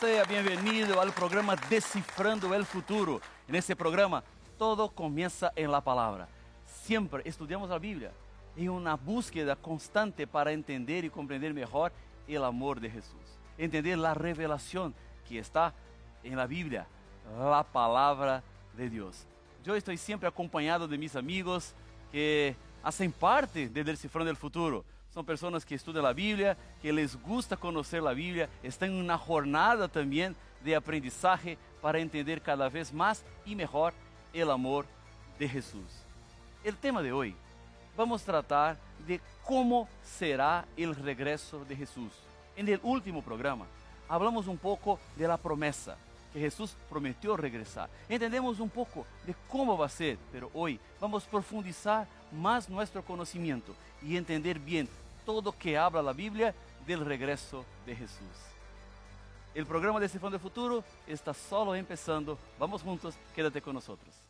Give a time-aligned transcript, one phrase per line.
[0.00, 3.18] Sea bienvenido al programa Descifrando el Futuro.
[3.48, 4.22] En este programa
[4.58, 6.28] todo comienza en la palabra.
[6.66, 8.12] Siempre estudiamos la Biblia
[8.56, 11.92] en una búsqueda constante para entender y comprender mejor
[12.28, 13.38] el amor de Jesús.
[13.56, 14.94] Entender la revelación
[15.26, 15.72] que está
[16.22, 16.86] en la Biblia,
[17.38, 18.42] la palabra
[18.76, 19.26] de Dios.
[19.64, 21.74] Yo estoy siempre acompañado de mis amigos
[22.12, 24.84] que hacen parte de Descifrando el Futuro.
[25.16, 29.16] Son personas que estudian la Biblia, que les gusta conocer la Biblia, están en una
[29.16, 33.94] jornada también de aprendizaje para entender cada vez más y mejor
[34.34, 34.84] el amor
[35.38, 35.86] de Jesús.
[36.62, 37.34] El tema de hoy,
[37.96, 38.76] vamos a tratar
[39.06, 42.12] de cómo será el regreso de Jesús.
[42.54, 43.64] En el último programa
[44.10, 45.96] hablamos un poco de la promesa
[46.30, 47.88] que Jesús prometió regresar.
[48.06, 53.02] Entendemos un poco de cómo va a ser, pero hoy vamos a profundizar más nuestro
[53.02, 54.86] conocimiento y entender bien
[55.26, 56.54] todo que habla la Biblia
[56.86, 58.46] del regreso de Jesús.
[59.54, 62.38] El programa de Fondo del Futuro está solo empezando.
[62.58, 64.25] Vamos juntos, quédate con nosotros.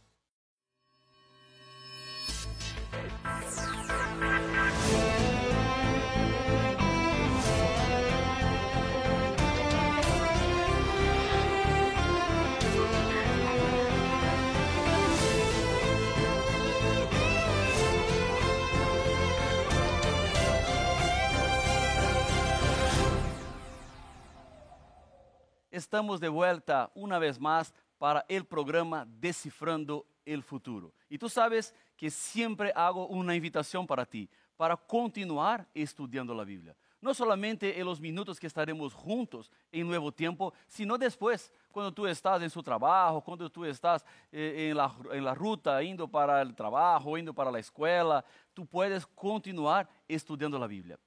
[25.77, 30.95] Estamos de vuelta una vez más para el programa Descifrando el Futuro.
[31.07, 36.75] Y tú sabes que siempre hago una invitación para ti, para continuar estudiando la Biblia.
[36.99, 42.07] No solamente en los minutos que estaremos juntos en Nuevo Tiempo, sino después, cuando tú
[42.07, 44.03] estás en su trabajo, cuando tú estás
[44.33, 48.25] eh, en, la, en la ruta, indo para el trabajo, indo para la escuela,
[48.55, 50.99] tú puedes continuar estudiando la Biblia.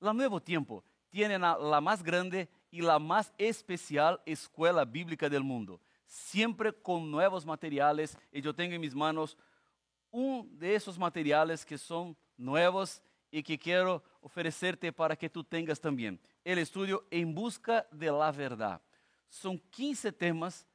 [0.00, 5.42] La Nuevo Tiempo tiene la, la más grande y la más especial escuela bíblica del
[5.42, 8.16] mundo, siempre con nuevos materiales.
[8.32, 9.36] Y yo tengo en mis manos
[10.10, 15.80] un de esos materiales que son nuevos y que quiero ofrecerte para que tú tengas
[15.80, 16.20] también.
[16.44, 18.80] El estudio En Busca de la Verdad.
[19.28, 20.66] Son 15 temas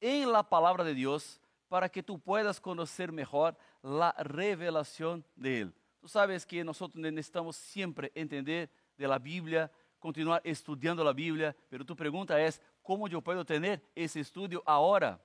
[0.00, 5.74] en la palabra de Dios para que tú puedas conocer mejor la revelación de Él.
[6.00, 9.70] Tú sabes que nosotros necesitamos siempre entender de la Biblia,
[10.04, 15.18] continuar estudiando la Biblia, pero tu pregunta es, ¿cómo yo puedo tener ese estudio ahora?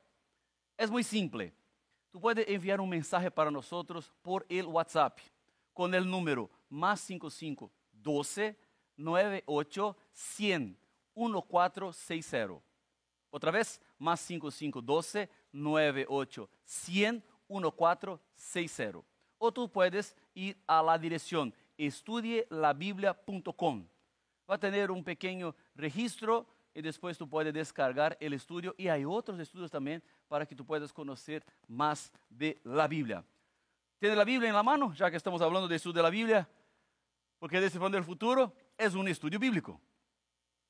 [0.78, 1.54] Es muy simple.
[2.10, 5.20] Tú puedes enviar un mensaje para nosotros por el WhatsApp
[5.74, 8.58] con el número más 55 12
[8.96, 10.78] 98 100
[11.14, 12.62] 1460.
[13.32, 19.02] Otra vez, más 55 12 98 100 1460.
[19.40, 23.86] O tú puedes ir a la dirección estudielabiblia.com
[24.50, 29.06] va a tener un pequeño registro y después tú puedes descargar el estudio y hay
[29.06, 33.24] otros estudios también para que tú puedas conocer más de la Biblia.
[34.00, 34.94] ¿Tiene la Biblia en la mano?
[34.94, 36.50] Ya que estamos hablando de estudio de la Biblia,
[37.38, 39.80] porque Descifrando del Futuro es un estudio bíblico.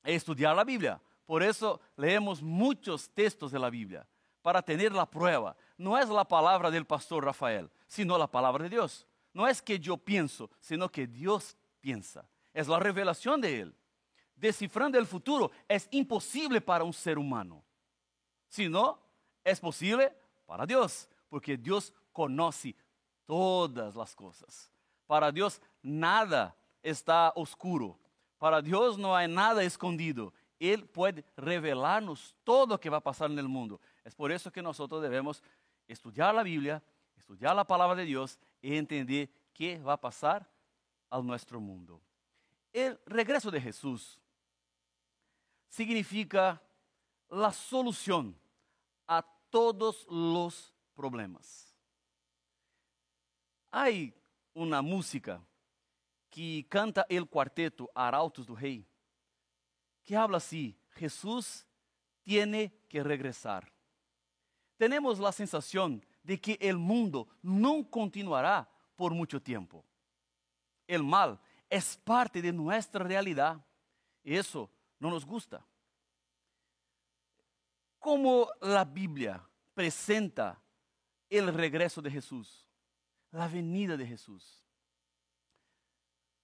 [0.02, 1.00] Es estudiar la Biblia.
[1.24, 4.06] Por eso leemos muchos textos de la Biblia,
[4.42, 5.56] para tener la prueba.
[5.78, 9.06] No es la palabra del pastor Rafael, sino la palabra de Dios.
[9.32, 12.26] No es que yo pienso, sino que Dios piensa
[12.60, 13.74] es la revelación de Él.
[14.36, 17.62] Descifrando el futuro es imposible para un ser humano.
[18.48, 18.98] Si no,
[19.44, 20.14] es posible
[20.46, 22.74] para Dios, porque Dios conoce
[23.26, 24.70] todas las cosas.
[25.06, 27.98] Para Dios nada está oscuro.
[28.38, 30.32] Para Dios no hay nada escondido.
[30.58, 33.80] Él puede revelarnos todo lo que va a pasar en el mundo.
[34.04, 35.42] Es por eso que nosotros debemos
[35.86, 36.82] estudiar la Biblia,
[37.16, 40.48] estudiar la palabra de Dios y entender qué va a pasar
[41.10, 42.00] a nuestro mundo.
[42.72, 44.20] El regreso de Jesús
[45.68, 46.62] significa
[47.28, 48.38] la solución
[49.06, 51.74] a todos los problemas.
[53.70, 54.14] Hay
[54.54, 55.44] una música
[56.28, 58.86] que canta el cuarteto Arautos do Rei,
[60.04, 61.66] que habla así, Jesús
[62.22, 63.72] tiene que regresar.
[64.76, 69.84] Tenemos la sensación de que el mundo no continuará por mucho tiempo.
[70.86, 71.40] El mal
[71.70, 73.64] es parte de nuestra realidad.
[74.22, 75.64] Eso no nos gusta.
[77.98, 80.60] ¿Cómo la Biblia presenta
[81.30, 82.66] el regreso de Jesús,
[83.30, 84.62] la venida de Jesús.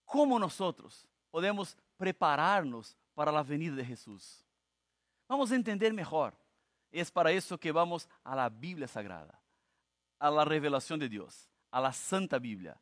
[0.05, 4.46] ¿Cómo nosotros podemos prepararnos para la venida de Jesús?
[5.28, 6.34] Vamos a entender mejor.
[6.93, 9.38] Es para eso que vamos a la Biblia Sagrada,
[10.20, 12.81] a la revelación de Dios, a la Santa Biblia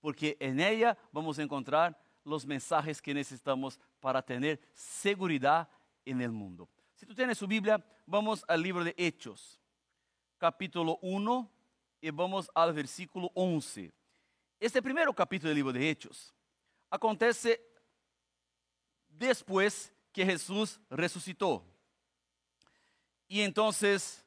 [0.00, 5.68] porque en ella vamos a encontrar los mensajes que necesitamos para tener seguridad
[6.04, 6.68] en el mundo.
[6.94, 9.60] Si tú tienes su Biblia, vamos al libro de Hechos,
[10.38, 11.50] capítulo 1,
[12.00, 13.92] y vamos al versículo 11.
[14.58, 16.34] Este primer capítulo del libro de Hechos
[16.90, 17.60] acontece
[19.08, 21.64] después que Jesús resucitó.
[23.28, 24.24] Y entonces,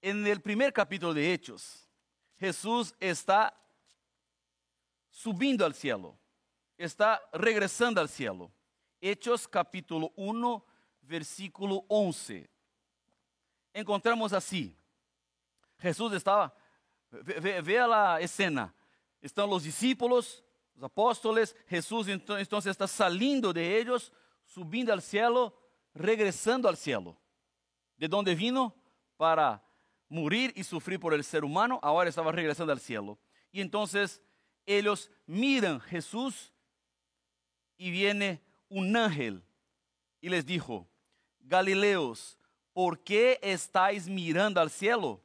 [0.00, 1.88] en el primer capítulo de Hechos,
[2.38, 3.59] Jesús está
[5.22, 6.18] subiendo al cielo,
[6.78, 8.50] está regresando al cielo.
[9.00, 10.64] Hechos capítulo 1,
[11.02, 12.48] versículo 11.
[13.74, 14.74] Encontramos así.
[15.78, 16.54] Jesús estaba,
[17.10, 18.74] vea la escena,
[19.20, 20.42] están los discípulos,
[20.74, 24.12] los apóstoles, Jesús entonces está saliendo de ellos,
[24.44, 25.54] subiendo al cielo,
[25.92, 27.18] regresando al cielo.
[27.96, 28.74] De donde vino
[29.18, 29.62] para
[30.08, 33.18] morir y sufrir por el ser humano, ahora estaba regresando al cielo.
[33.52, 34.22] Y entonces
[34.78, 36.52] ellos miran Jesús
[37.76, 39.42] y viene un ángel
[40.20, 40.86] y les dijo,
[41.40, 42.38] Galileos,
[42.72, 45.20] ¿por qué estáis mirando al cielo?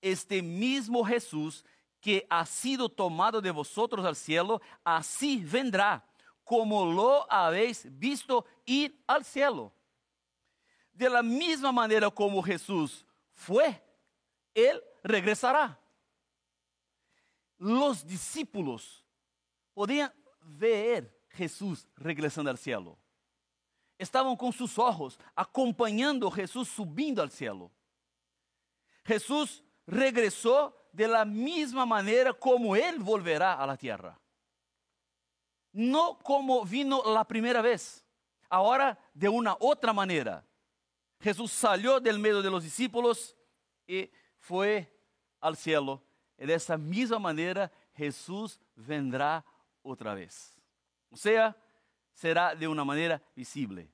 [0.00, 1.64] Este mismo Jesús
[2.00, 6.04] que ha sido tomado de vosotros al cielo, así vendrá,
[6.44, 9.72] como lo habéis visto ir al cielo.
[10.92, 13.04] De la misma manera como Jesús
[13.34, 13.82] fue,
[14.54, 15.78] Él regresará.
[17.58, 19.04] Los discípulos
[19.72, 22.98] podían ver Jesús regresando al cielo.
[23.98, 27.70] Estaban con sus ojos acompañando a Jesús subiendo al cielo.
[29.04, 34.18] Jesús regresó de la misma manera como Él volverá a la tierra.
[35.72, 38.04] No como vino la primera vez,
[38.48, 40.46] ahora de una otra manera.
[41.20, 43.36] Jesús salió del medio de los discípulos
[43.86, 44.90] y fue
[45.40, 46.05] al cielo.
[46.38, 49.44] Y de esa misma manera Jesús vendrá
[49.82, 50.56] otra vez.
[51.10, 51.56] O sea,
[52.12, 53.90] será de una manera visible.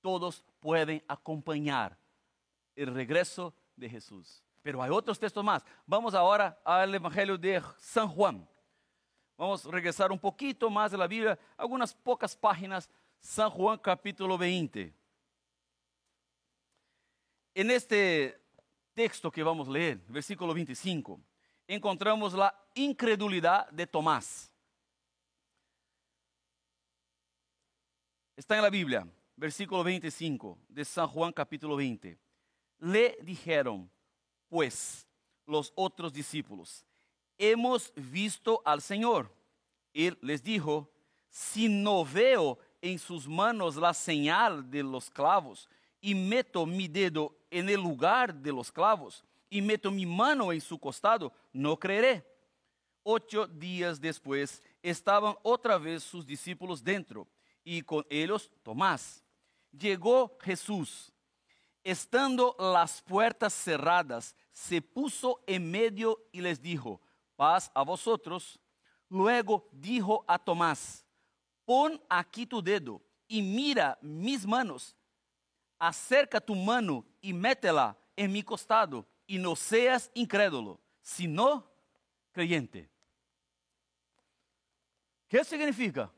[0.00, 1.98] Todos pueden acompañar
[2.76, 4.42] el regreso de Jesús.
[4.62, 5.64] Pero hay otros textos más.
[5.86, 8.46] Vamos ahora al Evangelio de San Juan.
[9.36, 12.88] Vamos a regresar un poquito más de la Biblia, algunas pocas páginas.
[13.20, 14.92] San Juan capítulo 20.
[17.54, 18.40] En este
[18.94, 21.20] texto que vamos a leer, versículo 25,
[21.68, 24.50] encontramos la incredulidad de Tomás.
[28.34, 29.06] Está en la Biblia,
[29.36, 32.18] versículo 25 de San Juan capítulo 20.
[32.78, 33.90] Le dijeron,
[34.48, 35.06] pues,
[35.44, 36.84] los otros discípulos,
[37.36, 39.30] hemos visto al Señor.
[39.92, 40.90] Él les dijo,
[41.28, 45.68] si no veo en sus manos la señal de los clavos
[46.00, 50.60] y meto mi dedo en el lugar de los clavos y meto mi mano en
[50.60, 52.24] su costado, no creeré.
[53.02, 57.26] Ocho días después estaban otra vez sus discípulos dentro
[57.64, 59.24] y con ellos Tomás.
[59.72, 61.12] Llegó Jesús,
[61.82, 67.00] estando las puertas cerradas, se puso en medio y les dijo,
[67.36, 68.58] paz a vosotros.
[69.08, 71.06] Luego dijo a Tomás,
[71.64, 74.94] pon aquí tu dedo y mira mis manos.
[75.78, 81.70] Acerca tu mano y métela en mi costado y no seas incrédulo, sino
[82.32, 82.90] creyente.
[85.28, 86.10] ¿Qué significa?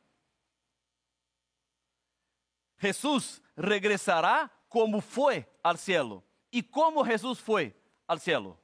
[2.79, 6.25] Jesús regresará como fue al cielo.
[6.53, 8.57] ¿Y cómo Jesús fue al cielo?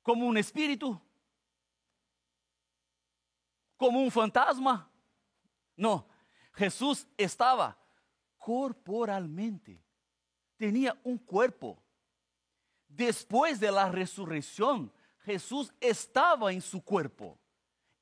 [0.00, 0.98] ¿Como un espíritu?
[3.76, 4.88] ¿Como un fantasma?
[5.74, 6.08] No,
[6.52, 7.76] Jesús estaba
[8.38, 9.82] corporalmente.
[10.56, 11.82] Tenía un cuerpo.
[12.90, 14.92] Después de la resurrección,
[15.24, 17.38] Jesús estaba en su cuerpo.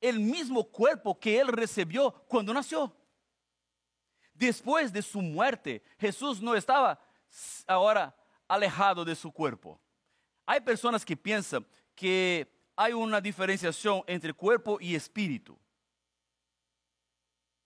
[0.01, 2.95] El mismo cuerpo que él recibió cuando nació.
[4.33, 6.99] Después de su muerte, Jesús no estaba
[7.67, 8.15] ahora
[8.47, 9.79] alejado de su cuerpo.
[10.45, 15.59] Hay personas que piensan que hay una diferenciación entre cuerpo y espíritu.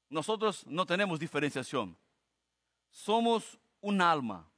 [0.09, 1.95] Nosotros no tenemos diferenciación.
[2.89, 4.49] Somos un alma.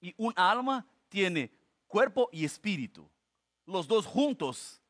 [0.00, 1.50] Y un alma tiene
[1.86, 3.08] cuerpo y espíritu.
[3.64, 4.80] Los dos juntos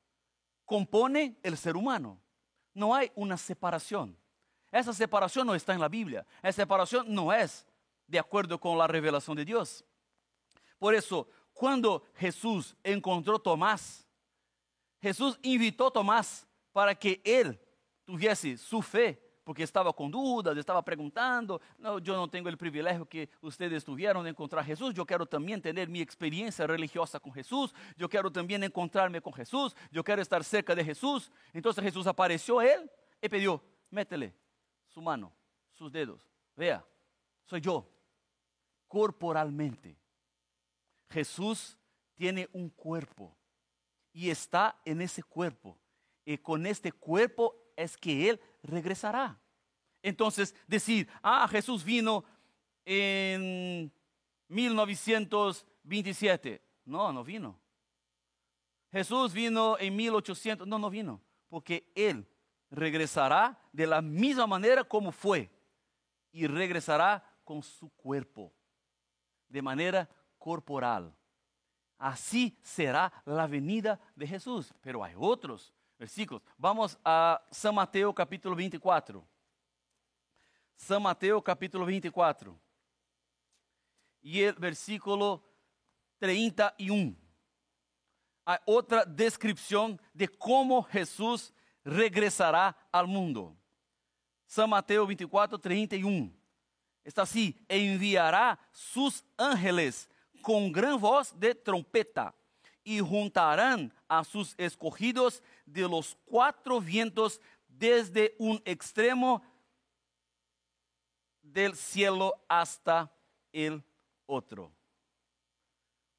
[0.65, 2.21] componen el ser humano.
[2.75, 4.17] No hay una separación.
[4.71, 6.26] Esa separación no está en la Biblia.
[6.43, 7.67] Esa separación no es
[8.07, 9.85] de acuerdo con la revelación de Dios.
[10.79, 14.07] Por eso, cuando Jesús encontró a Tomás,
[15.00, 17.59] Jesús invitó a Tomás para que él
[18.05, 23.09] tuviese su fe, porque estaba con dudas, estaba preguntando, no, yo no tengo el privilegio
[23.09, 27.33] que ustedes tuvieron de encontrar a Jesús, yo quiero también tener mi experiencia religiosa con
[27.33, 31.31] Jesús, yo quiero también encontrarme con Jesús, yo quiero estar cerca de Jesús.
[31.53, 32.91] Entonces Jesús apareció a él
[33.23, 34.35] y pidió, métele
[34.88, 35.33] su mano,
[35.71, 36.29] sus dedos.
[36.57, 36.85] Vea,
[37.45, 37.88] soy yo.
[38.88, 39.97] corporalmente.
[41.09, 41.79] Jesús
[42.17, 43.33] tiene un cuerpo
[44.12, 45.79] y está en ese cuerpo.
[46.25, 49.40] Y con este cuerpo es que Él regresará.
[50.02, 52.25] Entonces, decir, ah, Jesús vino
[52.85, 53.92] en
[54.49, 56.62] 1927.
[56.85, 57.58] No, no vino.
[58.92, 60.66] Jesús vino en 1800.
[60.66, 61.23] No, no vino.
[61.49, 62.28] Porque Él
[62.70, 65.50] regresará de la misma manera como fue.
[66.30, 68.52] Y regresará con su cuerpo.
[69.49, 70.08] De manera
[70.38, 71.14] corporal.
[71.99, 74.75] Así será la venida de Jesús.
[74.80, 76.43] Pero hay otros versículos.
[76.57, 79.26] Vamos a San Mateo capítulo 24.
[80.76, 82.59] San Mateo capítulo 24.
[84.23, 85.43] Y el versículo
[86.19, 87.17] 31.
[88.45, 91.53] Hay otra descripción de cómo Jesús
[91.85, 93.57] regresará al mundo.
[94.47, 96.33] San Mateo 24, 31.
[97.03, 100.09] Está así, enviará sus ángeles
[100.43, 102.35] con gran voz de trompeta
[102.87, 109.43] y juntarán a sus escogidos de los cuatro vientos desde un extremo
[111.43, 113.12] del cielo hasta
[113.50, 113.83] el
[114.25, 114.71] otro.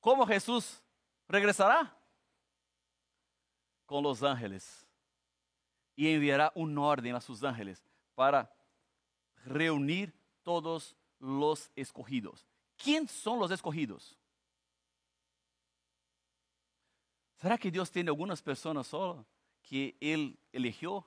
[0.01, 0.83] ¿Cómo Jesús
[1.29, 1.97] regresará?
[3.85, 4.85] Con los ángeles.
[5.95, 7.81] Y enviará un orden a sus ángeles
[8.13, 8.53] para
[9.45, 12.45] reunir todos los escogidos.
[12.75, 14.16] ¿Quién son los escogidos?
[17.37, 19.25] ¿Será que Dios tiene algunas personas solo
[19.61, 21.05] que Él eligió?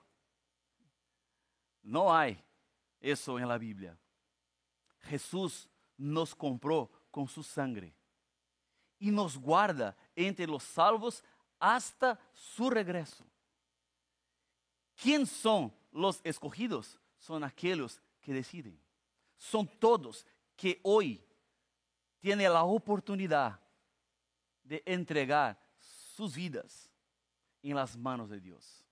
[1.83, 2.43] No hay
[3.01, 3.99] eso en la Biblia.
[5.01, 7.95] Jesús nos compró con su sangre
[8.99, 11.25] y nos guarda entre los salvos
[11.59, 13.25] hasta su regreso.
[14.95, 17.01] ¿Quién son los escogidos?
[17.19, 18.79] Son aquellos que deciden.
[19.37, 21.25] Son todos que hoy
[22.21, 23.59] tienen la oportunidad
[24.63, 25.59] de entregar
[26.21, 26.91] sus vidas
[27.63, 28.85] en las manos de Dios.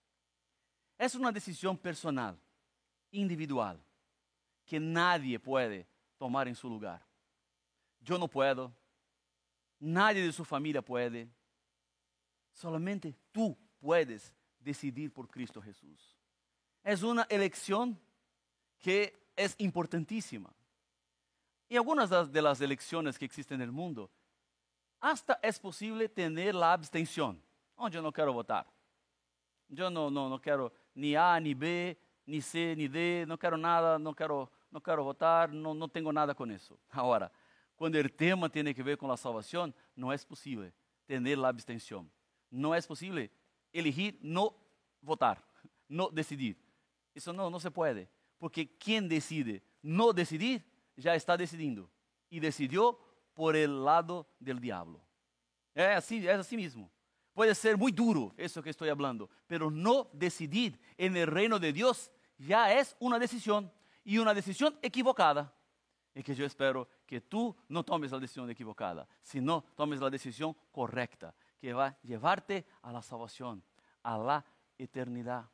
[0.96, 2.40] Es una decisión personal,
[3.10, 3.78] individual,
[4.64, 7.04] que nadie puede tomar en su lugar.
[8.00, 8.72] Yo no puedo,
[9.78, 11.28] nadie de su familia puede,
[12.54, 16.16] solamente tú puedes decidir por Cristo Jesús.
[16.82, 18.00] Es una elección
[18.78, 20.50] que es importantísima.
[21.68, 24.10] Y algunas de las elecciones que existen en el mundo
[25.00, 27.40] hasta es posible tener la abstención.
[27.76, 28.66] Oh, yo no quiero votar.
[29.68, 33.56] Yo no, no, no quiero ni A, ni B, ni C, ni D, no quiero
[33.56, 36.78] nada, no quiero, no quiero votar, no, no tengo nada con eso.
[36.90, 37.30] Ahora,
[37.76, 40.72] cuando el tema tiene que ver con la salvación, no es posible
[41.06, 42.10] tener la abstención.
[42.50, 43.30] No es posible
[43.72, 44.56] elegir no
[45.00, 45.44] votar,
[45.86, 46.56] no decidir.
[47.14, 50.64] Eso no, no se puede, porque quien decide no decidir
[50.96, 51.88] ya está decidiendo
[52.28, 52.98] y decidió
[53.38, 55.00] por el lado del diablo.
[55.72, 56.90] Es así, es así mismo.
[57.32, 61.72] Puede ser muy duro eso que estoy hablando, pero no decidir en el reino de
[61.72, 65.54] Dios ya es una decisión y una decisión equivocada.
[66.16, 70.56] Y que yo espero que tú no tomes la decisión equivocada, sino tomes la decisión
[70.72, 73.62] correcta, que va a llevarte a la salvación,
[74.02, 74.44] a la
[74.76, 75.48] eternidad.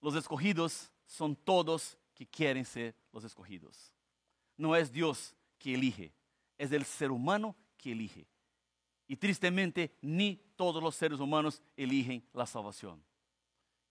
[0.00, 3.92] Los escogidos son todos que quieren ser los escogidos.
[4.56, 6.14] No es Dios que elige,
[6.58, 8.26] es el ser humano que elige.
[9.06, 13.02] Y tristemente, ni todos los seres humanos eligen la salvación.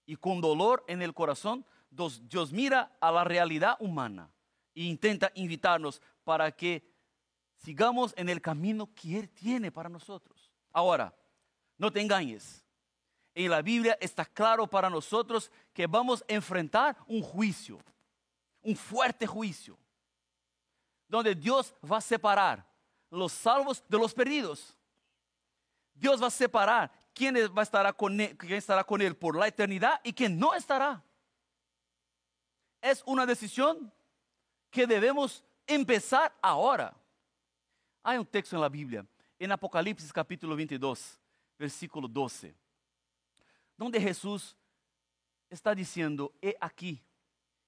[0.06, 4.30] Y con dolor en el corazón, Dios mira a la realidad humana
[4.76, 6.88] e intenta invitarnos para que
[7.56, 10.52] sigamos en el camino que Él tiene para nosotros.
[10.72, 11.16] Ahora,
[11.78, 12.64] no te engañes.
[13.34, 17.80] En la Biblia está claro para nosotros que vamos a enfrentar un juicio,
[18.62, 19.78] un fuerte juicio
[21.08, 22.66] donde Dios va a separar
[23.10, 24.76] los salvos de los perdidos.
[25.94, 29.36] Dios va a separar quién, va a estar con él, quién estará con Él por
[29.36, 31.04] la eternidad y quién no estará.
[32.82, 33.92] Es una decisión
[34.70, 36.96] que debemos empezar ahora.
[38.04, 39.06] Hay un texto en la Biblia,
[39.40, 41.20] en Apocalipsis capítulo 22,
[41.58, 42.56] versículo 12,
[43.76, 44.56] donde Jesús
[45.50, 47.04] está diciendo, he aquí,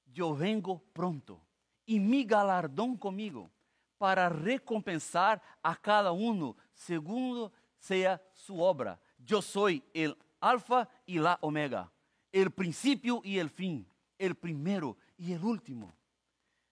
[0.06, 1.42] yo vengo pronto
[1.90, 3.50] y mi galardón conmigo
[3.98, 9.02] para recompensar a cada uno segundo sea su obra.
[9.18, 11.92] Yo soy el alfa y la omega,
[12.32, 13.88] el principio y el fin,
[14.20, 15.92] el primero y el último.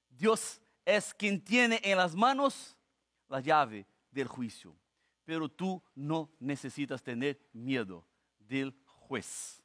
[0.08, 2.78] Dios es quien tiene en las manos
[3.28, 4.78] la llave del juicio,
[5.26, 8.06] pero tú no necesitas tener miedo
[8.38, 9.64] del juez.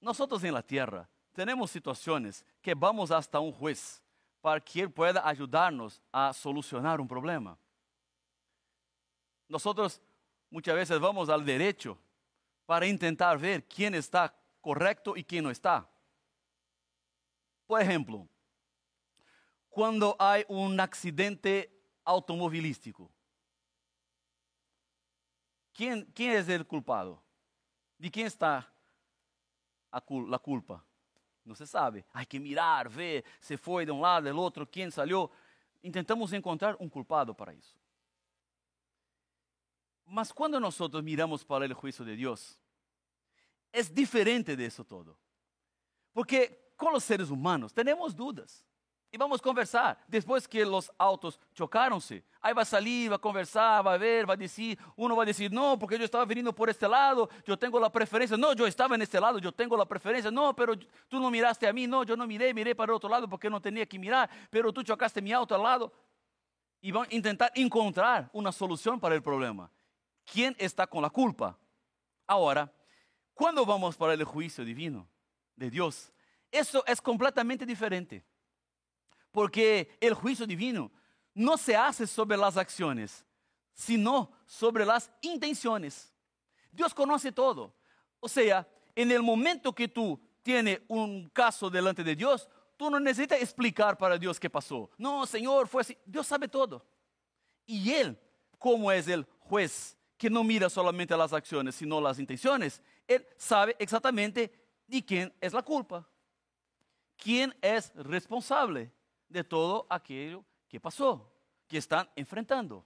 [0.00, 1.08] Nosotros en la tierra
[1.40, 4.02] tenemos situaciones que vamos hasta un juez
[4.42, 7.56] para que Él pueda ayudarnos a solucionar un problema.
[9.48, 10.02] Nosotros
[10.50, 11.96] muchas veces vamos al derecho
[12.66, 15.88] para intentar ver quién está correcto y quién no está.
[17.66, 18.28] Por ejemplo,
[19.70, 21.72] cuando hay un accidente
[22.04, 23.10] automovilístico,
[25.72, 27.22] ¿quién, quién es el culpado?
[27.96, 28.70] ¿De quién está
[29.90, 30.84] la culpa?
[31.44, 32.04] No se sabe.
[32.12, 35.30] Hay que mirar, ver, se fue de un lado, del otro, quién salió.
[35.82, 37.76] Intentamos encontrar un culpado para eso.
[40.06, 42.60] Mas cuando nosotros miramos para el juicio de Dios,
[43.72, 45.16] es diferente de eso todo.
[46.12, 48.64] Porque con los seres humanos tenemos dudas.
[49.12, 49.98] Y vamos a conversar.
[50.06, 54.28] Después que los autos chocaronse, ahí va a salir, va a conversar, va a ver,
[54.28, 57.28] va a decir, uno va a decir, no, porque yo estaba viniendo por este lado,
[57.44, 58.36] yo tengo la preferencia.
[58.36, 60.30] No, yo estaba en este lado, yo tengo la preferencia.
[60.30, 61.88] No, pero tú no miraste a mí.
[61.88, 64.30] No, yo no miré, miré para el otro lado porque no tenía que mirar.
[64.48, 65.92] Pero tú chocaste mi auto al lado.
[66.80, 69.70] Y van a intentar encontrar una solución para el problema.
[70.24, 71.58] ¿Quién está con la culpa?
[72.28, 72.72] Ahora,
[73.34, 75.08] cuando vamos para el juicio divino
[75.56, 76.12] de Dios,
[76.52, 78.24] eso es completamente diferente.
[79.30, 80.90] Porque el juicio divino
[81.34, 83.24] no se hace sobre las acciones,
[83.72, 86.12] sino sobre las intenciones.
[86.70, 87.74] Dios conoce todo.
[88.18, 92.98] O sea, en el momento que tú tienes un caso delante de Dios, tú no
[92.98, 94.90] necesitas explicar para Dios qué pasó.
[94.98, 95.96] No, Señor, fue así.
[96.04, 96.84] Dios sabe todo.
[97.66, 98.18] Y Él,
[98.58, 103.74] como es el juez que no mira solamente las acciones, sino las intenciones, Él sabe
[103.78, 104.52] exactamente
[104.86, 106.06] de quién es la culpa,
[107.16, 108.92] quién es responsable
[109.30, 111.32] de todo aquello que pasó,
[111.66, 112.84] que están enfrentando.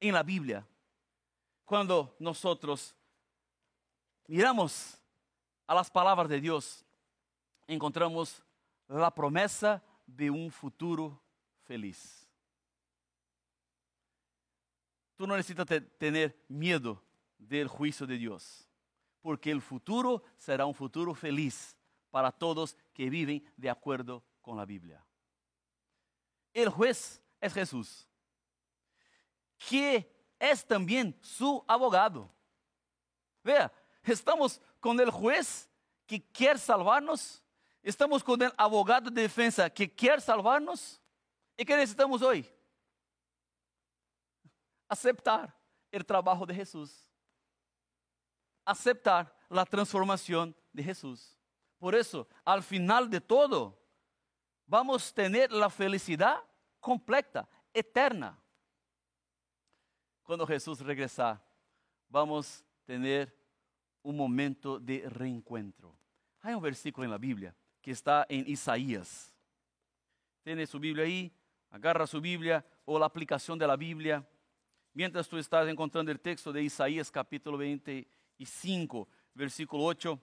[0.00, 0.66] En la Biblia,
[1.64, 2.94] cuando nosotros
[4.26, 4.98] miramos
[5.66, 6.84] a las palabras de Dios,
[7.66, 8.42] encontramos
[8.88, 11.18] la promesa de un futuro
[11.62, 12.28] feliz.
[15.16, 15.66] Tú no necesitas
[15.96, 17.02] tener miedo
[17.38, 18.68] del juicio de Dios,
[19.22, 21.76] porque el futuro será un futuro feliz
[22.10, 25.02] para todos que viven de acuerdo con la Biblia.
[26.52, 28.06] El juez es Jesús,
[29.68, 32.30] que es también su abogado.
[33.42, 35.68] Vea, estamos con el juez
[36.06, 37.42] que quiere salvarnos,
[37.82, 41.00] estamos con el abogado de defensa que quiere salvarnos.
[41.56, 42.46] ¿Y qué necesitamos hoy?
[44.86, 45.56] Aceptar
[45.90, 47.10] el trabajo de Jesús.
[48.64, 51.38] Aceptar la transformación de Jesús.
[51.78, 53.83] Por eso, al final de todo,
[54.66, 56.42] vamos a tener la felicidad
[56.80, 58.38] completa, eterna.
[60.22, 61.42] Cuando Jesús regresa,
[62.08, 63.34] vamos a tener
[64.02, 65.96] un momento de reencuentro.
[66.40, 69.34] Hay un versículo en la Biblia que está en Isaías.
[70.42, 71.32] Tiene su Biblia ahí,
[71.70, 74.26] agarra su Biblia o la aplicación de la Biblia.
[74.92, 80.20] Mientras tú estás encontrando el texto de Isaías capítulo 25, versículo 8.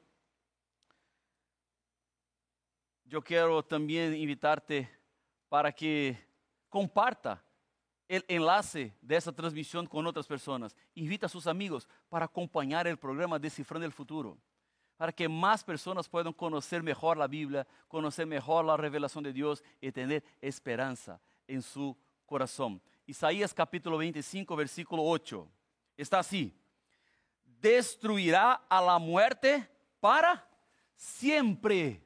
[3.12, 4.90] Yo quiero también invitarte
[5.50, 6.18] para que
[6.70, 7.44] comparta
[8.08, 10.74] el enlace de esa transmisión con otras personas.
[10.96, 14.38] Invita a sus amigos para acompañar el programa Descifrando el Futuro,
[14.96, 19.62] para que más personas puedan conocer mejor la Biblia, conocer mejor la revelación de Dios
[19.82, 22.82] y tener esperanza en su corazón.
[23.06, 25.46] Isaías capítulo 25, versículo 8.
[25.98, 26.58] Está así.
[27.44, 29.70] Destruirá a la muerte
[30.00, 30.48] para
[30.96, 32.02] siempre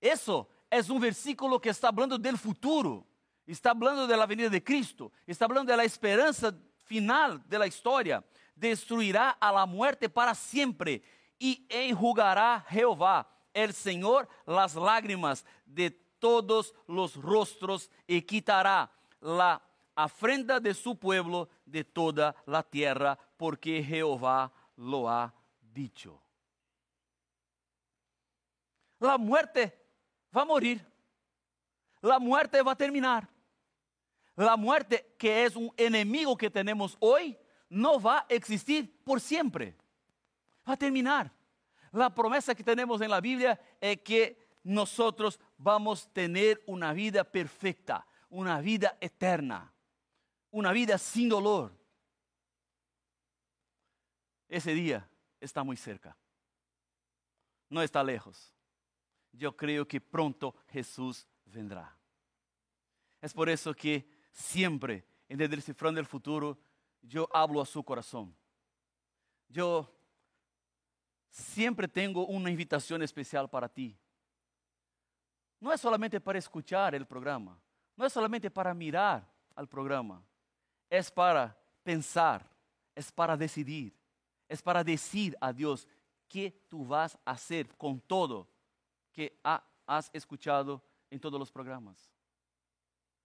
[0.00, 3.06] eso es un versículo que está hablando del futuro,
[3.46, 6.54] está hablando de la venida de Cristo, está hablando de la esperanza
[6.84, 8.24] final de la historia.
[8.54, 11.02] Destruirá a la muerte para siempre
[11.38, 19.62] y enjugará Jehová, el Señor, las lágrimas de todos los rostros y quitará la
[19.94, 26.20] afrenta de su pueblo de toda la tierra, porque Jehová lo ha dicho.
[28.98, 29.85] La muerte
[30.34, 30.84] va a morir.
[32.00, 33.28] La muerte va a terminar.
[34.36, 37.36] La muerte, que es un enemigo que tenemos hoy,
[37.68, 39.74] no va a existir por siempre.
[40.68, 41.32] Va a terminar.
[41.92, 47.24] La promesa que tenemos en la Biblia es que nosotros vamos a tener una vida
[47.24, 49.72] perfecta, una vida eterna,
[50.50, 51.72] una vida sin dolor.
[54.48, 55.08] Ese día
[55.40, 56.16] está muy cerca,
[57.68, 58.55] no está lejos
[59.36, 61.96] yo creo que pronto Jesús vendrá.
[63.20, 66.58] Es por eso que siempre en el descifrando del futuro
[67.02, 68.34] yo hablo a su corazón.
[69.48, 69.92] Yo
[71.28, 73.96] siempre tengo una invitación especial para ti.
[75.60, 77.58] no es solamente para escuchar el programa,
[77.96, 80.22] no es solamente para mirar al programa,
[80.88, 82.48] es para pensar,
[82.94, 83.96] es para decidir,
[84.48, 85.88] es para decir a Dios
[86.28, 88.48] qué tú vas a hacer con todo
[89.16, 89.34] que
[89.86, 92.12] has escuchado en todos los programas.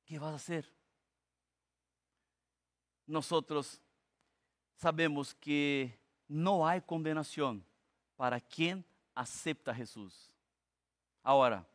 [0.05, 0.73] ¿Qué vas a hacer?
[3.05, 3.81] Nosotros
[4.77, 5.99] sabemos que
[6.29, 7.65] no hay condenación
[8.15, 10.31] para quien acepta a Jesús.
[11.23, 11.67] Ahora,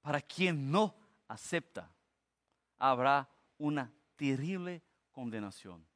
[0.00, 0.94] para quien no
[1.28, 1.92] acepta,
[2.78, 5.86] habrá una terrible condenación.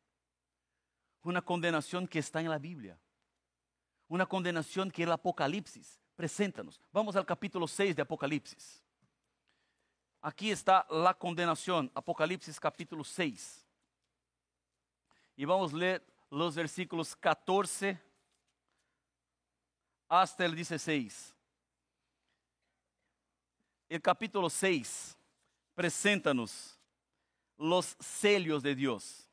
[1.23, 2.99] Una condenación que está en la Biblia.
[4.09, 6.81] Una condenación que el Apocalipsis preséntanos.
[6.90, 8.83] Vamos al capítulo 6 de Apocalipsis.
[10.20, 13.64] Aquí está la condenación, Apocalipsis capítulo 6.
[15.37, 18.00] Y vamos a leer los versículos 14
[20.09, 21.35] hasta el 16.
[23.88, 25.16] El capítulo 6
[25.74, 26.81] presenta-nos
[27.57, 29.29] los sellos de Dios.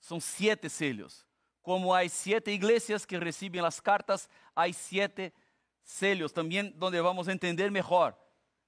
[0.00, 1.26] Son siete sellos.
[1.60, 5.32] Como hay siete iglesias que reciben las cartas, hay siete
[5.82, 8.16] sellos también donde vamos a entender mejor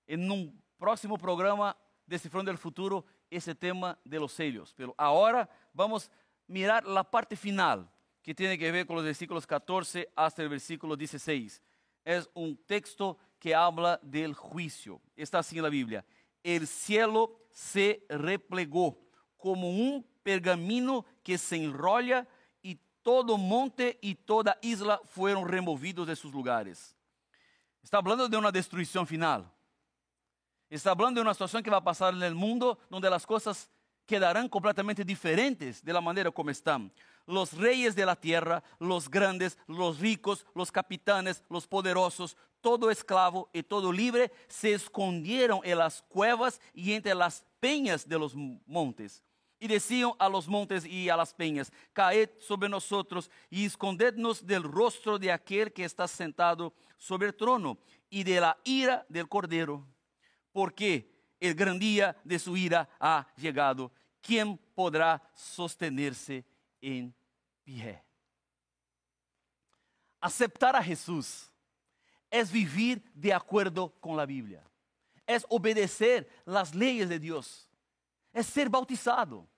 [0.06, 4.74] en un próximo programa Descifrando el Futuro ese tema de los sellos.
[4.76, 6.10] Pero ahora vamos a
[6.46, 7.90] mirar la parte final
[8.22, 11.62] que tiene que ver con los versículos 14 hasta el versículo 16.
[12.04, 15.00] Es un texto que habla del juicio.
[15.16, 16.04] Está así en la Biblia.
[16.42, 18.98] El cielo se replegó
[19.36, 22.26] como un pergamino que se enrolla
[22.62, 26.96] y todo monte y toda isla fueron removidos de sus lugares.
[27.84, 29.44] Está hablando de una destrucción final.
[30.70, 33.70] Está hablando de una situación que va a pasar en el mundo donde las cosas
[34.06, 36.90] quedarán completamente diferentes de la manera como están.
[37.26, 43.50] Los reyes de la tierra, los grandes, los ricos, los capitanes, los poderosos, todo esclavo
[43.52, 49.22] y todo libre se escondieron en las cuevas y entre las peñas de los montes.
[49.58, 54.62] Y decían a los montes y a las peñas, caed sobre nosotros y escondednos del
[54.62, 57.78] rostro de aquel que está sentado sobre el trono
[58.10, 59.86] y de la ira del cordero
[60.54, 63.90] porque el gran día de su ira ha llegado.
[64.22, 66.44] ¿Quién podrá sostenerse
[66.80, 67.12] en
[67.64, 68.00] pie?
[70.20, 71.50] Aceptar a Jesús
[72.30, 74.62] es vivir de acuerdo con la Biblia,
[75.26, 77.63] es obedecer las leyes de Dios,
[78.34, 79.48] es ser bautizado.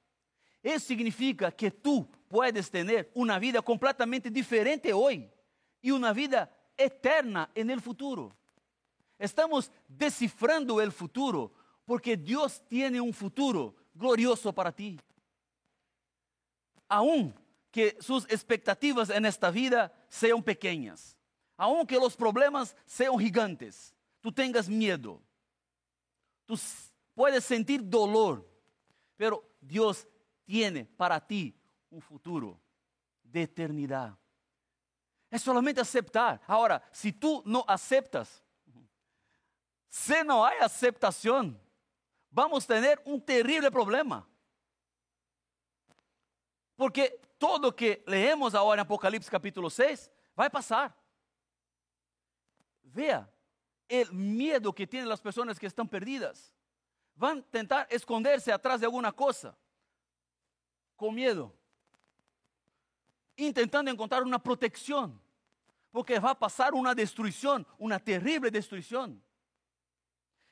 [0.63, 5.29] Eso significa que tú puedes tener una vida completamente diferente hoy
[5.81, 8.37] y una vida eterna en el futuro.
[9.19, 11.53] Estamos descifrando el futuro
[11.85, 15.01] porque Dios tiene un futuro glorioso para ti.
[16.89, 17.35] Aún
[17.71, 21.17] que sus expectativas en esta vida sean pequeñas,
[21.57, 25.23] aun que los problemas sean gigantes, tú tengas miedo,
[26.45, 26.59] tú
[27.15, 28.47] puedes sentir dolor,
[29.17, 30.07] pero Dios
[30.45, 31.59] tiene para ti
[31.91, 32.61] un futuro
[33.23, 34.17] de eternidad.
[35.31, 36.41] Es solamente aceptar.
[36.47, 38.43] Ahora, si tú no aceptas,
[39.89, 41.61] si no hay aceptación,
[42.31, 44.29] vamos a tener un terrible problema.
[46.77, 50.95] Porque todo que leemos ahora en Apocalipsis capítulo 6 va a pasar.
[52.83, 53.29] Vea
[53.89, 56.53] el miedo que tienen las personas que están perdidas.
[57.17, 59.57] Van a intentar esconderse atrás de alguna cosa,
[60.95, 61.55] con miedo,
[63.37, 65.19] intentando encontrar una protección,
[65.91, 69.23] porque va a pasar una destrucción, una terrible destrucción.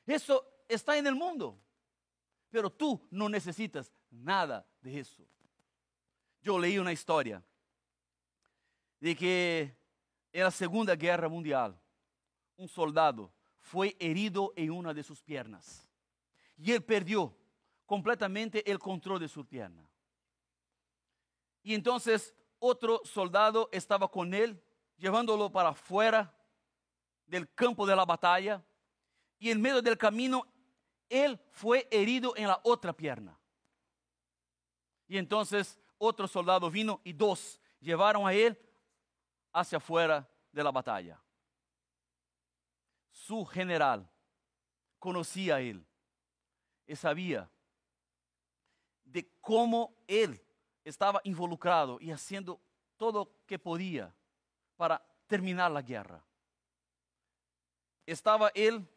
[0.07, 1.59] Eso está en el mundo.
[2.49, 5.23] Pero tú no necesitas nada de eso.
[6.41, 7.43] Yo leí una historia
[8.99, 9.77] de que
[10.31, 11.79] en la Segunda Guerra Mundial
[12.55, 15.84] un soldado fue herido en una de sus piernas
[16.57, 17.35] y él perdió
[17.85, 19.89] completamente el control de su pierna.
[21.63, 24.61] Y entonces otro soldado estaba con él,
[24.97, 26.33] llevándolo para afuera
[27.25, 28.63] del campo de la batalla
[29.39, 30.47] y en medio del camino
[31.09, 33.37] él fue herido en la otra pierna.
[35.07, 38.59] Y entonces otro soldado vino y dos llevaron a él
[39.51, 41.21] hacia afuera de la batalla.
[43.11, 44.09] Su general
[44.99, 45.85] conocía a él
[46.87, 47.49] y sabía
[49.03, 50.41] de cómo él
[50.83, 52.59] estaba involucrado y haciendo
[52.97, 54.13] todo lo que podía
[54.75, 56.23] para terminar la guerra.
[58.05, 58.87] Estaba él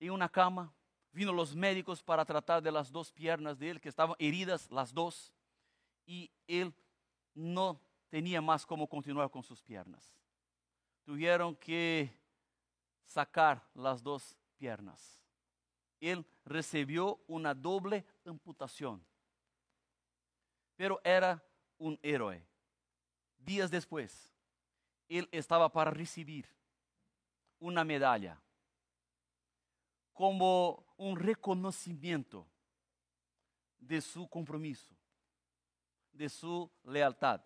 [0.00, 0.72] en una cama.
[1.12, 4.92] Vino los médicos para tratar de las dos piernas de él, que estaban heridas las
[4.92, 5.32] dos,
[6.04, 6.74] y él
[7.34, 7.80] no
[8.10, 10.14] tenía más cómo continuar con sus piernas.
[11.04, 12.12] Tuvieron que
[13.06, 15.25] sacar las dos piernas.
[16.00, 19.04] Él recibió una doble amputación.
[20.76, 21.42] Pero era
[21.78, 22.46] un héroe.
[23.38, 24.32] Días después,
[25.08, 26.48] él estaba para recibir
[27.58, 28.40] una medalla
[30.12, 32.46] como un reconocimiento
[33.78, 34.94] de su compromiso,
[36.12, 37.40] de su lealtad.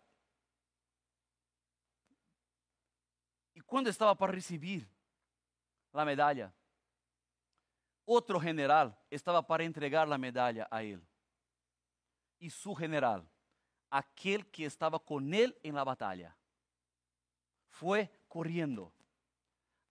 [3.55, 4.89] Y cuando estaba para recibir
[5.93, 6.53] la medalla,
[8.13, 11.01] otro general estaba para entregar la medalla a él.
[12.41, 13.25] Y su general,
[13.89, 16.37] aquel que estaba con él en la batalla,
[17.69, 18.93] fue corriendo,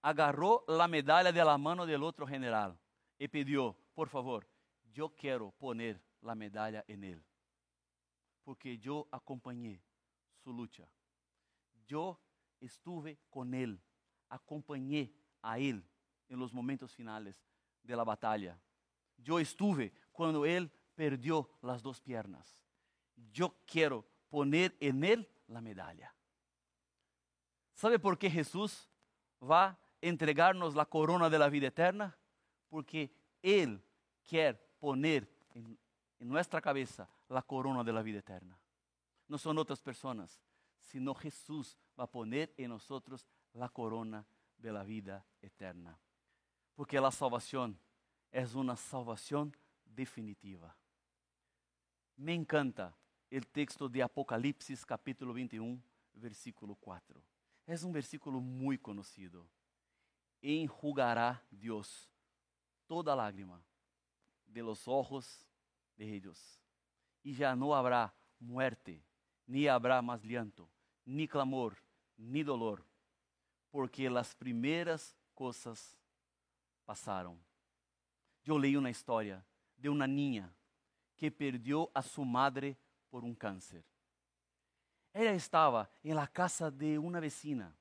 [0.01, 2.77] agarró la medalla de la mano del otro general
[3.17, 4.45] y pidió, por favor,
[4.91, 7.23] yo quiero poner la medalla en él,
[8.43, 9.81] porque yo acompañé
[10.43, 10.91] su lucha.
[11.87, 12.19] Yo
[12.59, 13.81] estuve con él,
[14.27, 15.87] acompañé a él
[16.27, 17.41] en los momentos finales
[17.89, 18.57] de la batalla.
[19.17, 22.61] Yo estuve cuando él perdió las dos piernas.
[23.33, 26.13] Yo quiero poner en él la medalla.
[27.73, 28.87] ¿Sabe por qué Jesús
[29.41, 32.15] va a entregarnos la corona de la vida eterna?
[32.69, 33.81] Porque Él
[34.23, 35.77] quiere poner en,
[36.19, 38.59] en nuestra cabeza la corona de la vida eterna.
[39.27, 40.39] No son otras personas,
[40.79, 44.25] sino Jesús va a poner en nosotros la corona
[44.57, 45.97] de la vida eterna.
[46.79, 47.77] Porque la salvación
[48.31, 50.73] es una salvación definitiva.
[52.15, 52.95] Me encanta
[53.29, 55.77] el texto de Apocalipsis capítulo 21,
[56.13, 57.21] versículo 4.
[57.65, 59.45] Es un versículo muy conocido.
[60.41, 62.09] Enjugará Dios
[62.87, 63.61] toda lágrima
[64.45, 65.45] de los ojos
[65.97, 66.61] de ellos.
[67.21, 69.03] Y ya no habrá muerte,
[69.45, 70.69] ni habrá más llanto,
[71.03, 71.75] ni clamor,
[72.15, 72.85] ni dolor,
[73.69, 75.98] porque las primeras cosas
[76.89, 77.39] pasaron.
[78.43, 79.45] Yo leí una historia
[79.77, 80.51] de una niña
[81.15, 82.75] que perdió a su madre
[83.11, 83.85] por un cáncer.
[85.13, 87.71] Ella estaba en la casa de una vecina,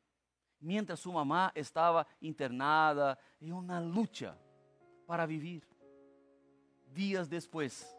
[0.60, 4.36] mientras su mamá estaba internada en una lucha
[5.06, 5.66] para vivir.
[6.92, 7.96] Días después,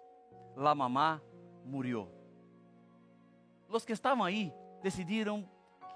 [0.56, 1.24] la mamá
[1.65, 2.08] murió.
[3.67, 5.50] Los que estaban ahí decidieron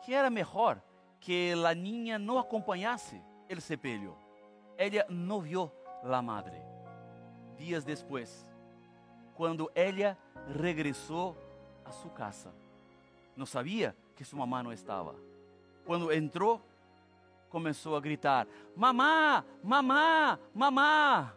[0.03, 0.83] que era mejor
[1.19, 4.22] que la niña no acompañase el sepelio.
[4.77, 5.71] Ella no vio
[6.03, 6.61] la madre.
[7.57, 8.45] Días después,
[9.35, 10.17] cuando ella
[10.53, 11.35] regresó
[11.85, 12.51] a su casa,
[13.35, 15.13] no sabía que su mamá no estaba.
[15.85, 16.61] Cuando entró,
[17.49, 21.35] comenzó a gritar, mamá, mamá, mamá.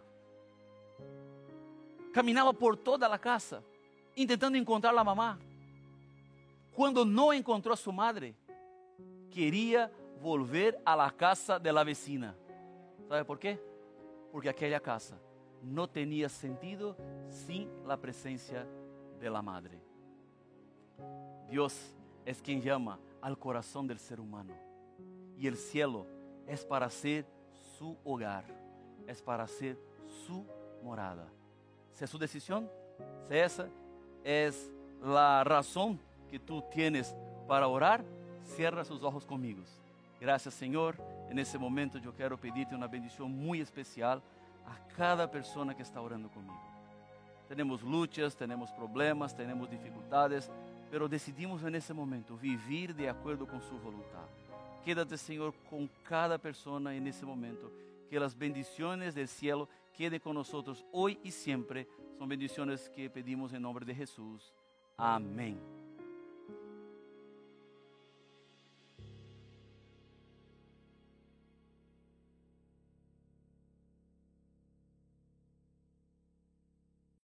[2.13, 3.63] Caminaba por toda la casa,
[4.15, 5.39] intentando encontrar a mamá.
[6.73, 8.35] Cuando no encontró a su madre,
[9.31, 12.35] quería volver a la casa de la vecina.
[13.09, 13.61] ¿Sabe por qué?
[14.33, 15.17] Porque aquella casa
[15.63, 16.97] no tenía sentido
[17.29, 18.67] sin la presencia
[19.21, 19.81] de la madre.
[21.49, 24.55] Dios es quien llama al corazón del ser humano.
[25.39, 26.07] Y el cielo
[26.47, 27.27] es para ser
[27.79, 28.45] su hogar,
[29.07, 29.79] es para ser
[30.27, 30.45] su
[30.83, 31.29] morada.
[31.93, 32.71] Si es su decisión,
[33.29, 33.69] si esa
[34.25, 37.15] es la razón que tú tienes
[37.47, 38.05] para orar,
[38.43, 39.63] cierra sus ojos conmigo.
[40.21, 40.97] Gracias Señor.
[41.31, 44.23] En ese momento yo quiero pedirte una bendición muy especial
[44.65, 46.61] a cada persona que está orando conmigo.
[47.49, 50.51] Tenemos luchas, tenemos problemas, tenemos dificultades,
[50.91, 54.27] pero decidimos en ese momento vivir de acuerdo con su voluntad.
[54.85, 57.73] Quédate, Señor, con cada persona en ese momento.
[58.09, 61.89] Que las bendiciones del cielo queden con nosotros hoy y siempre.
[62.19, 64.55] Son bendiciones que pedimos en nombre de Jesús.
[64.97, 65.76] Amén.